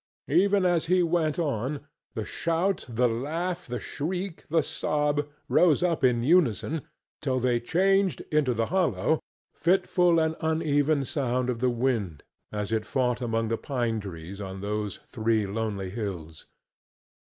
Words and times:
Even 0.31 0.65
as 0.65 0.87
he 0.87 1.03
went 1.03 1.37
on, 1.37 1.85
the 2.15 2.25
shout, 2.25 2.87
the 2.89 3.07
laugh, 3.07 3.67
the 3.67 3.79
shriek, 3.79 4.45
the 4.49 4.63
sob, 4.63 5.27
rose 5.47 5.83
up 5.83 6.03
in 6.03 6.23
unison, 6.23 6.81
till 7.21 7.37
they 7.39 7.59
changed 7.59 8.21
into 8.31 8.55
the 8.55 8.65
hollow, 8.73 9.19
fitful 9.53 10.17
and 10.17 10.35
uneven 10.41 11.05
sound 11.05 11.51
of 11.51 11.59
the 11.59 11.69
wind 11.69 12.23
as 12.51 12.71
it 12.71 12.83
fought 12.87 13.21
among 13.21 13.49
the 13.49 13.57
pine 13.57 13.99
trees 13.99 14.41
on 14.41 14.59
those 14.61 14.97
three 15.05 15.45
lonely 15.45 15.91
hills. 15.91 16.47